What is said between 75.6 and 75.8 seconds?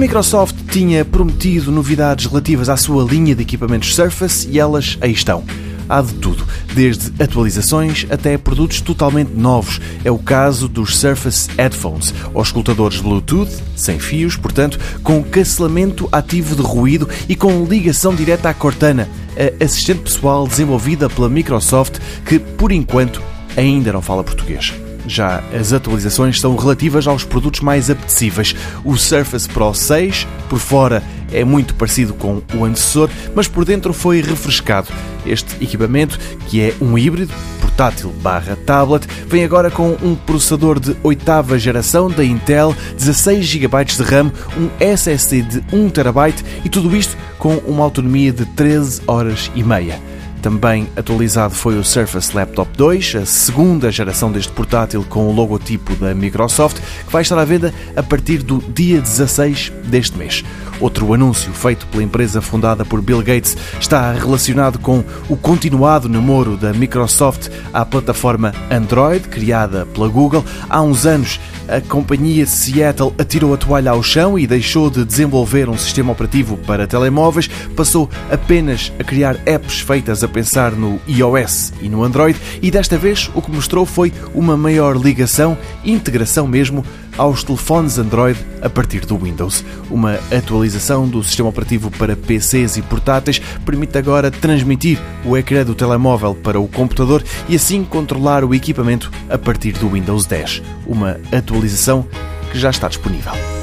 um